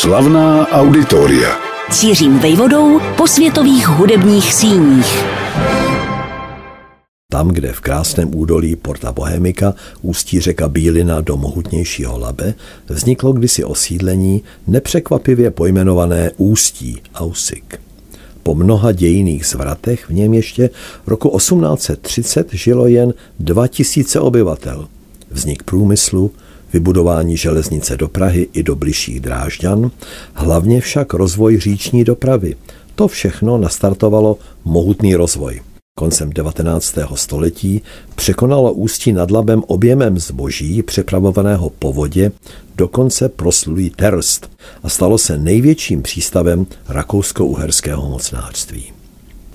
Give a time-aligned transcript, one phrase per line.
[0.00, 1.56] Slavná auditoria.
[1.90, 5.24] Cířím vejvodou po světových hudebních síních.
[7.32, 12.54] Tam, kde v krásném údolí Porta Bohemika ústí řeka Bílina do mohutnějšího Labe,
[12.88, 17.80] vzniklo kdysi osídlení nepřekvapivě pojmenované Ústí, Ausik.
[18.42, 20.70] Po mnoha dějiných zvratech v něm ještě
[21.06, 24.88] roku 1830 žilo jen 2000 obyvatel.
[25.30, 26.30] Vznik průmyslu,
[26.72, 29.90] vybudování železnice do Prahy i do bližších Drážďan,
[30.34, 32.56] hlavně však rozvoj říční dopravy.
[32.94, 35.60] To všechno nastartovalo mohutný rozvoj.
[35.98, 36.98] Koncem 19.
[37.14, 37.82] století
[38.14, 42.32] překonalo Ústí nad Labem objemem zboží přepravovaného po vodě
[42.76, 44.50] dokonce proslulý Terst
[44.82, 48.95] a stalo se největším přístavem rakousko-uherského mocnářství.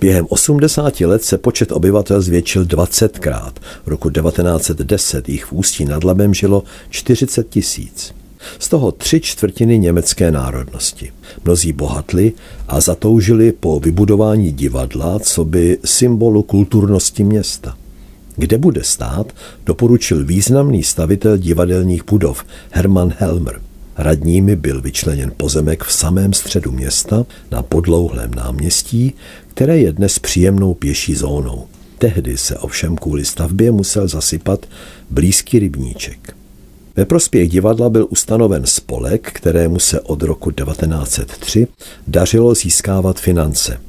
[0.01, 3.51] Během 80 let se počet obyvatel zvětšil 20krát.
[3.85, 8.13] V roku 1910 jich v Ústí nad Labem žilo 40 tisíc.
[8.59, 11.11] Z toho tři čtvrtiny německé národnosti.
[11.45, 12.33] Mnozí bohatli
[12.67, 17.77] a zatoužili po vybudování divadla, co by symbolu kulturnosti města.
[18.35, 19.33] Kde bude stát,
[19.65, 23.61] doporučil významný stavitel divadelních budov Hermann Helmer.
[24.01, 29.13] Radními byl vyčleněn pozemek v samém středu města na podlouhlém náměstí,
[29.47, 31.67] které je dnes příjemnou pěší zónou.
[31.97, 34.65] Tehdy se ovšem kvůli stavbě musel zasypat
[35.09, 36.35] blízký rybníček.
[36.95, 41.67] Ve prospěch divadla byl ustanoven spolek, kterému se od roku 1903
[42.07, 43.79] dařilo získávat finance.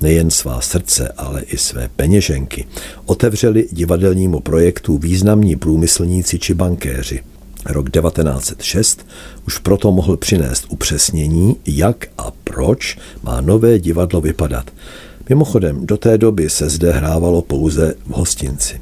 [0.00, 2.66] Nejen svá srdce, ale i své peněženky
[3.06, 7.20] otevřeli divadelnímu projektu významní průmyslníci či bankéři.
[7.66, 9.06] Rok 1906
[9.46, 14.70] už proto mohl přinést upřesnění, jak a proč má nové divadlo vypadat.
[15.28, 18.80] Mimochodem, do té doby se zde hrávalo pouze v hostinci.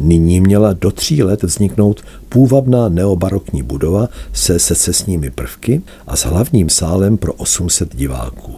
[0.00, 6.68] Nyní měla do tří let vzniknout půvabná neobarokní budova se secesními prvky a s hlavním
[6.68, 8.56] sálem pro 800 diváků.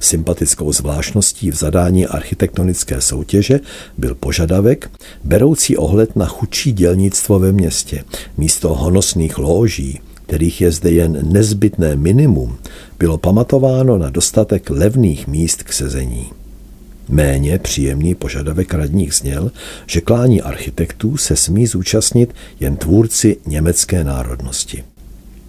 [0.00, 3.60] Sympatickou zvláštností v zadání architektonické soutěže
[3.98, 4.90] byl požadavek
[5.24, 8.04] beroucí ohled na chudší dělnictvo ve městě.
[8.36, 12.58] Místo honosných lóží, kterých je zde jen nezbytné minimum,
[12.98, 16.30] bylo pamatováno na dostatek levných míst k sezení.
[17.08, 19.52] Méně příjemný požadavek radních zněl,
[19.86, 24.84] že klání architektů se smí zúčastnit jen tvůrci německé národnosti.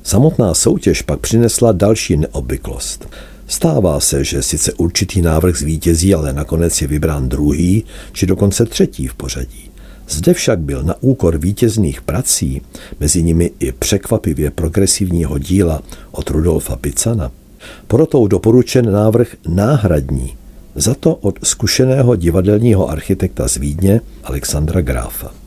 [0.03, 3.09] Samotná soutěž pak přinesla další neobvyklost.
[3.53, 9.07] Stává se, že sice určitý návrh zvítězí, ale nakonec je vybrán druhý, či dokonce třetí
[9.07, 9.69] v pořadí.
[10.09, 12.61] Zde však byl na úkor vítězných prací,
[12.99, 15.81] mezi nimi i překvapivě progresivního díla
[16.11, 17.31] od Rudolfa Picana,
[17.87, 20.33] proto doporučen návrh náhradní,
[20.75, 25.42] za to od zkušeného divadelního architekta z Vídně Alexandra Gráfa.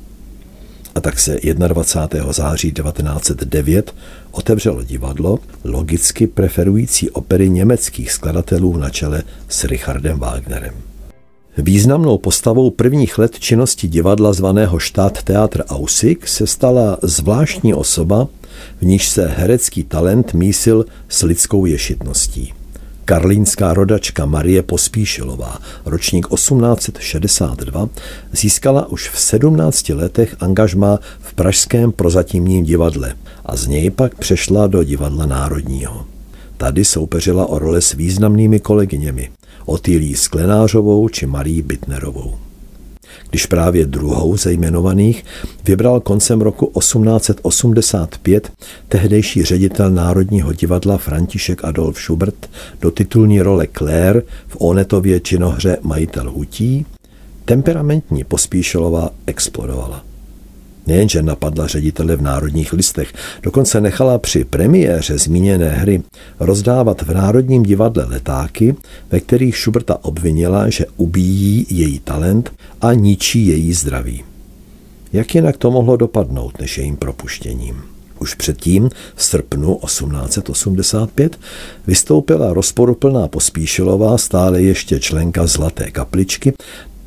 [0.97, 2.33] A tak se 21.
[2.33, 3.95] září 1909
[4.31, 10.75] otevřelo divadlo, logicky preferující opery německých skladatelů na čele s Richardem Wagnerem.
[11.59, 18.29] Významnou postavou prvních let činnosti divadla zvaného Štát Teatr Ausik se stala zvláštní osoba,
[18.81, 22.53] v níž se herecký talent mísil s lidskou ješitností.
[23.07, 27.89] Karlínská rodačka Marie Pospíšilová, ročník 1862,
[28.33, 33.15] získala už v 17 letech angažma v Pražském prozatímním divadle
[33.45, 36.07] a z něj pak přešla do divadla národního.
[36.57, 39.31] Tady soupeřila o role s významnými kolegyněmi,
[39.67, 42.46] Otýlí Sklenářovou či Marí Bitnerovou
[43.31, 45.25] když právě druhou ze jmenovaných
[45.65, 48.53] vybral koncem roku 1885
[48.89, 52.51] tehdejší ředitel Národního divadla František Adolf Schubert
[52.81, 56.87] do titulní role Claire v Onetově činohře Majitel hutí,
[57.45, 60.16] temperamentní Pospíšilová explodovala.
[60.87, 66.03] Nejenže napadla ředitele v národních listech, dokonce nechala při premiéře zmíněné hry
[66.41, 68.75] rozdávat v Národním divadle letáky,
[69.11, 74.25] ve kterých Schuberta obvinila, že ubíjí její talent a ničí její zdraví.
[75.13, 77.83] Jak jinak to mohlo dopadnout než jejím propuštěním?
[78.19, 81.39] Už předtím, v srpnu 1885,
[81.87, 86.53] vystoupila rozporuplná Pospíšilová, stále ještě členka Zlaté kapličky,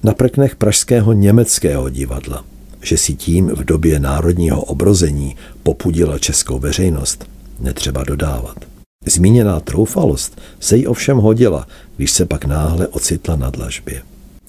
[0.04, 2.44] na prknech Pražského německého divadla
[2.82, 7.26] že si tím v době národního obrození popudila českou veřejnost,
[7.60, 8.58] netřeba dodávat.
[9.06, 11.68] Zmíněná troufalost se jí ovšem hodila,
[11.98, 14.02] když se pak náhle ocitla na dlažbě.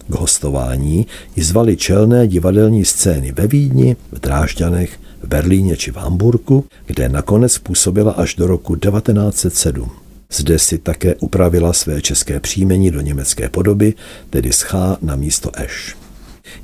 [0.08, 1.06] K hostování
[1.36, 7.08] ji zvali čelné divadelní scény ve Vídni, v Drážďanech, v Berlíně či v Hamburku, kde
[7.08, 9.90] nakonec působila až do roku 1907.
[10.32, 13.94] Zde si také upravila své české příjmení do německé podoby,
[14.30, 15.96] tedy schá na místo Eš.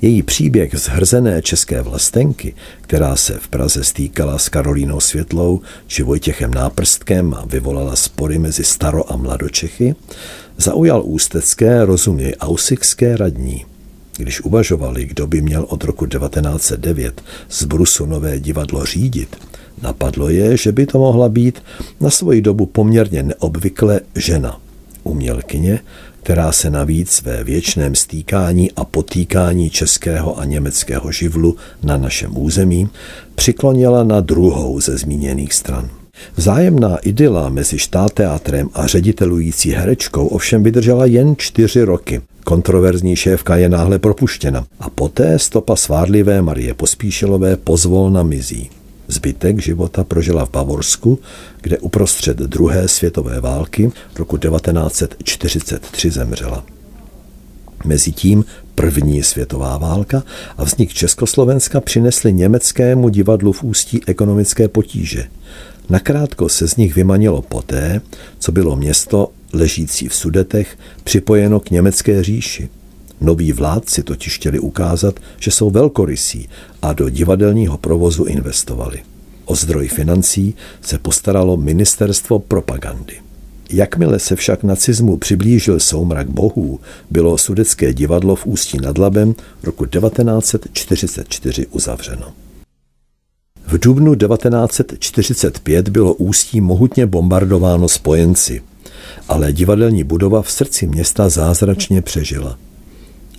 [0.02, 6.02] Její příběh z hrzené české vlastenky, která se v Praze stýkala s Karolínou Světlou či
[6.02, 9.94] Vojtěchem Náprstkem a vyvolala spory mezi staro- a mladočechy,
[10.56, 13.64] zaujal ústecké, rozuměj ausikské radní.
[14.16, 19.36] Když uvažovali, kdo by měl od roku 1909 z Brusu nové divadlo řídit,
[19.82, 21.62] napadlo je, že by to mohla být
[22.00, 24.60] na svoji dobu poměrně neobvykle žena,
[25.06, 25.80] umělkyně,
[26.22, 32.88] která se navíc ve věčném stýkání a potýkání českého a německého živlu na našem území
[33.34, 35.90] přiklonila na druhou ze zmíněných stran.
[36.36, 42.20] Vzájemná idyla mezi štáteátrem a ředitelující herečkou ovšem vydržela jen čtyři roky.
[42.44, 48.70] Kontroverzní šéfka je náhle propuštěna a poté stopa svádlivé Marie Pospíšilové pozvolna mizí.
[49.08, 51.18] Zbytek života prožila v Bavorsku,
[51.60, 56.64] kde uprostřed druhé světové války roku 1943 zemřela.
[57.84, 58.44] Mezitím
[58.74, 60.22] první světová válka
[60.56, 65.24] a vznik Československa přinesly německému divadlu v ústí ekonomické potíže.
[65.90, 68.00] Nakrátko se z nich vymanilo poté,
[68.38, 72.68] co bylo město ležící v Sudetech připojeno k německé říši.
[73.20, 76.48] Noví vládci totiž chtěli ukázat, že jsou velkorysí
[76.82, 79.02] a do divadelního provozu investovali.
[79.44, 83.14] O zdroj financí se postaralo ministerstvo propagandy.
[83.70, 86.80] Jakmile se však nacismu přiblížil soumrak bohů,
[87.10, 92.32] bylo sudecké divadlo v Ústí nad Labem roku 1944 uzavřeno.
[93.66, 98.62] V dubnu 1945 bylo Ústí mohutně bombardováno spojenci,
[99.28, 102.58] ale divadelní budova v srdci města zázračně přežila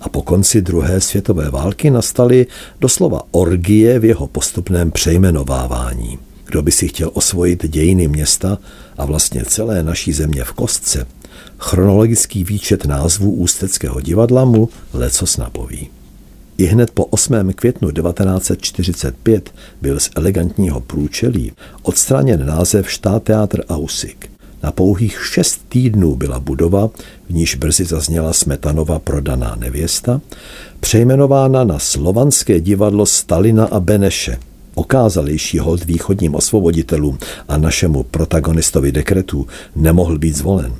[0.00, 2.46] a po konci druhé světové války nastaly
[2.80, 6.18] doslova orgie v jeho postupném přejmenovávání.
[6.46, 8.58] Kdo by si chtěl osvojit dějiny města
[8.98, 11.06] a vlastně celé naší země v kostce,
[11.58, 15.90] chronologický výčet názvů Ústeckého divadla mu lecos napoví.
[16.58, 17.52] I hned po 8.
[17.52, 21.52] květnu 1945 byl z elegantního průčelí
[21.82, 24.30] odstraněn název Štátteátr Ausik.
[24.62, 26.90] Na pouhých šest týdnů byla budova,
[27.28, 30.20] v níž brzy zazněla Smetanova prodaná nevěsta,
[30.80, 34.38] přejmenována na slovanské divadlo Stalina a Beneše,
[34.74, 37.18] okázalejší hold východním osvoboditelům
[37.48, 39.46] a našemu protagonistovi dekretů
[39.76, 40.72] nemohl být zvolen.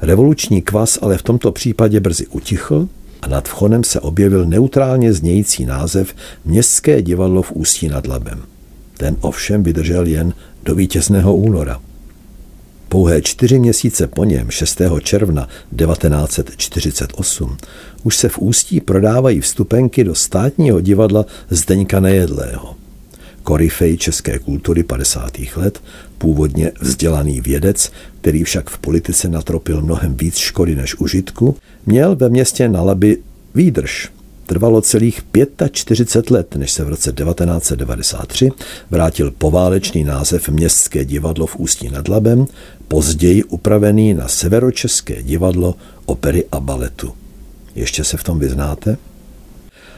[0.00, 2.88] Revoluční kvas ale v tomto případě brzy utichl
[3.22, 8.42] a nad vchodem se objevil neutrálně znějící název Městské divadlo v Ústí nad Labem.
[8.96, 10.34] Ten ovšem vydržel jen
[10.64, 11.80] do vítězného února.
[12.96, 14.80] Pouhé čtyři měsíce po něm, 6.
[15.02, 15.48] června
[15.78, 17.56] 1948,
[18.02, 22.76] už se v Ústí prodávají vstupenky do státního divadla Zdeňka Nejedlého.
[23.42, 25.32] Korifej české kultury 50.
[25.56, 25.82] let,
[26.18, 31.56] původně vzdělaný vědec, který však v politice natropil mnohem víc škody než užitku,
[31.86, 33.18] měl ve městě na Labi
[33.54, 34.08] výdrž
[34.46, 35.22] Trvalo celých
[35.72, 38.50] 45 let, než se v roce 1993
[38.90, 42.46] vrátil poválečný název Městské divadlo v Ústí nad Labem,
[42.88, 45.74] později upravený na Severočeské divadlo
[46.06, 47.12] opery a baletu.
[47.74, 48.96] Ještě se v tom vyznáte?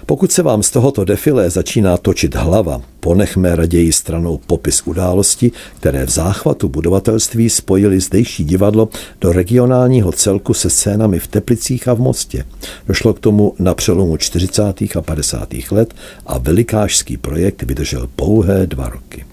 [0.08, 6.06] Pokud se vám z tohoto defilé začíná točit hlava, ponechme raději stranou popis události, které
[6.06, 8.88] v záchvatu budovatelství spojili zdejší divadlo
[9.20, 12.44] do regionálního celku se scénami v Teplicích a v Mostě.
[12.87, 14.62] Došlo k tomu na přelomu 40.
[14.96, 15.49] a 50.
[15.70, 15.94] let
[16.26, 19.25] a velikářský projekt vydržel pouhé dva roky.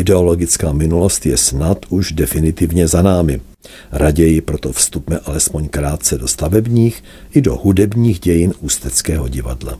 [0.00, 3.40] Ideologická minulost je snad už definitivně za námi.
[3.92, 7.04] Raději proto vstupme alespoň krátce do stavebních
[7.34, 9.78] i do hudebních dějin Ústeckého divadla.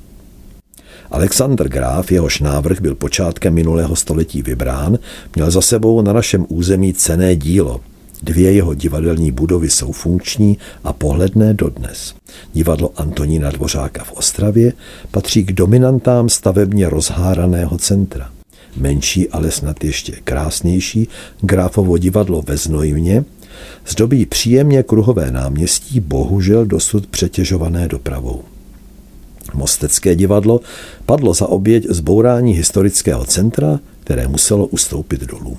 [1.11, 4.99] Alexander Graf, jehož návrh byl počátkem minulého století vybrán,
[5.37, 7.81] měl za sebou na našem území cené dílo.
[8.23, 12.15] Dvě jeho divadelní budovy jsou funkční a pohledné dodnes.
[12.53, 14.73] Divadlo Antonína Dvořáka v Ostravě
[15.11, 18.31] patří k dominantám stavebně rozháraného centra
[18.77, 21.09] menší, ale snad ještě krásnější,
[21.41, 23.25] Gráfovo divadlo ve Znojmě,
[23.89, 28.43] zdobí příjemně kruhové náměstí, bohužel dosud přetěžované dopravou.
[29.55, 30.61] Mostecké divadlo
[31.07, 35.59] padlo za oběť zbourání historického centra, které muselo ustoupit dolů.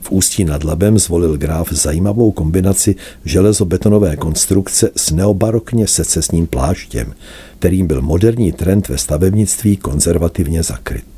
[0.00, 2.94] V Ústí nad Labem zvolil gráf zajímavou kombinaci
[3.24, 7.14] železobetonové konstrukce s neobarokně secesním pláštěm,
[7.58, 11.11] kterým byl moderní trend ve stavebnictví konzervativně zakryt.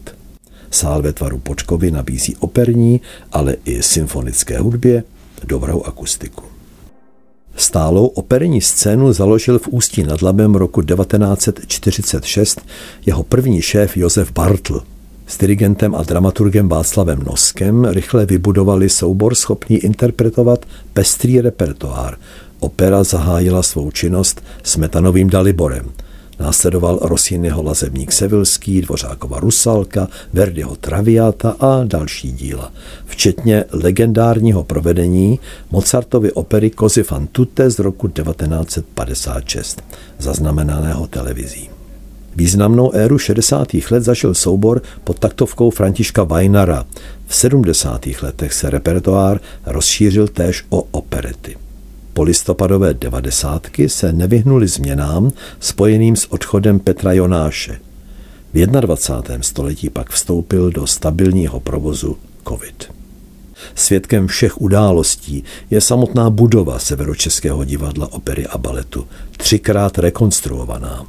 [0.75, 3.01] Sál ve tvaru počkovy nabízí operní,
[3.33, 5.05] ale i symfonické hudbě
[5.45, 6.43] dobrou akustiku.
[7.57, 12.61] Stálou operní scénu založil v Ústí nad Labem roku 1946
[13.07, 14.83] jeho první šéf Josef Bartl.
[15.27, 22.17] S dirigentem a dramaturgem Václavem Noskem rychle vybudovali soubor schopný interpretovat pestrý repertoár.
[22.61, 25.91] Opera zahájila svou činnost Smetanovým Daliborem.
[26.39, 32.73] Následoval Rossiniho Lazebník Sevilský, Dvořákova Rusalka, Verdiho Traviata a další díla,
[33.07, 39.83] včetně legendárního provedení Mozartovy opery Cosi fan tutte z roku 1956,
[40.19, 41.71] zaznamenaného televizí.
[42.37, 43.69] Významnou éru 60.
[43.91, 46.85] let zažil soubor pod taktovkou Františka Weinara.
[47.27, 48.07] V 70.
[48.23, 51.57] letech se repertoár rozšířil též o operety.
[52.15, 57.79] Polistopadové devadesátky se nevyhnuli změnám spojeným s odchodem Petra Jonáše.
[58.53, 59.43] V 21.
[59.43, 62.17] století pak vstoupil do stabilního provozu
[62.49, 62.93] COVID.
[63.75, 69.07] Svědkem všech událostí je samotná budova Severočeského divadla opery a baletu,
[69.37, 71.07] třikrát rekonstruovaná.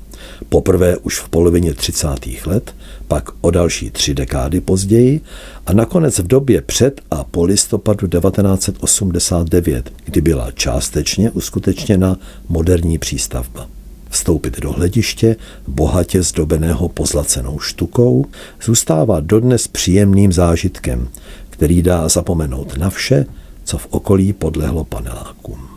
[0.49, 2.07] Poprvé už v polovině 30.
[2.45, 2.75] let,
[3.07, 5.21] pak o další tři dekády později
[5.65, 12.17] a nakonec v době před a po listopadu 1989, kdy byla částečně uskutečněna
[12.49, 13.67] moderní přístavba.
[14.09, 15.35] Vstoupit do hlediště,
[15.67, 18.25] bohatě zdobeného pozlacenou štukou,
[18.63, 21.07] zůstává dodnes příjemným zážitkem,
[21.55, 23.25] který dá zapomenout na vše,
[23.63, 25.67] co v okolí podlehlo panelákům.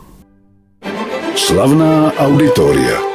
[1.37, 3.08] Slavná auditoria.